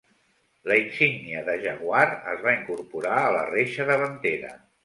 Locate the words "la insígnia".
0.71-1.43